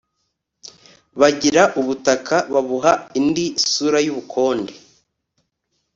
[1.19, 4.73] bagira ubutaka, babuha indi sura y'ubukonde